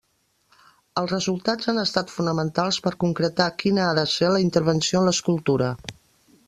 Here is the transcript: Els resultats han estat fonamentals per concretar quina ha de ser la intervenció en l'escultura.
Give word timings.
Els 1.01 1.11
resultats 1.15 1.69
han 1.73 1.81
estat 1.81 2.13
fonamentals 2.15 2.81
per 2.87 2.95
concretar 3.05 3.49
quina 3.65 3.85
ha 3.89 3.93
de 4.01 4.09
ser 4.17 4.35
la 4.37 4.43
intervenció 4.47 5.03
en 5.05 5.11
l'escultura. 5.11 5.69